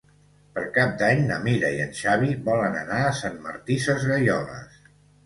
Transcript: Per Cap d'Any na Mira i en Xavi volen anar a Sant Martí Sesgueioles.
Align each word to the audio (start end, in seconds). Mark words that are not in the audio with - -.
Per 0.53 0.61
Cap 0.77 0.93
d'Any 1.01 1.19
na 1.31 1.35
Mira 1.43 1.69
i 1.79 1.83
en 1.83 1.91
Xavi 1.99 2.29
volen 2.47 2.79
anar 2.79 3.03
a 3.03 3.13
Sant 3.19 3.37
Martí 3.45 3.79
Sesgueioles. 3.85 4.81